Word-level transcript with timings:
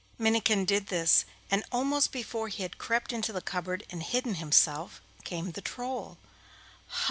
Minnikin 0.17 0.65
did 0.65 0.87
this, 0.87 1.25
and 1.51 1.63
almost 1.71 2.11
before 2.11 2.47
he 2.47 2.63
had 2.63 2.79
crept 2.79 3.13
into 3.13 3.31
the 3.31 3.39
cupboard 3.39 3.83
and 3.91 4.01
hidden 4.01 4.33
himself, 4.33 4.99
came 5.23 5.51
the 5.51 5.61
Troll. 5.61 6.17